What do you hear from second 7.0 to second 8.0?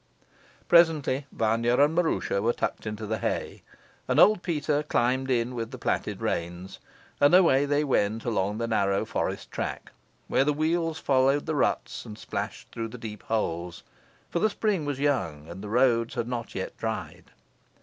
and away they